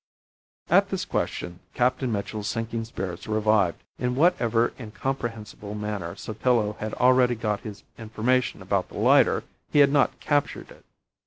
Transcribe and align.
At 0.67 0.89
this 0.89 1.05
question 1.05 1.59
Captain 1.75 2.11
Mitchell's 2.11 2.47
sinking 2.47 2.85
spirits 2.85 3.27
revived. 3.27 3.83
In 3.99 4.15
whatever 4.15 4.73
incomprehensible 4.79 5.75
manner 5.75 6.15
Sotillo 6.15 6.73
had 6.79 6.95
already 6.95 7.35
got 7.35 7.59
his 7.61 7.83
information 7.99 8.63
about 8.63 8.89
the 8.89 8.97
lighter, 8.97 9.43
he 9.71 9.77
had 9.77 9.91
not 9.91 10.19
captured 10.19 10.71
it. 10.71 10.85